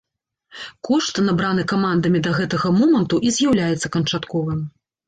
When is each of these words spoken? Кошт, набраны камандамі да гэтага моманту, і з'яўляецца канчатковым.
Кошт, 0.87 1.21
набраны 1.27 1.67
камандамі 1.73 2.23
да 2.29 2.35
гэтага 2.41 2.67
моманту, 2.81 3.15
і 3.27 3.39
з'яўляецца 3.39 3.87
канчатковым. 3.99 4.71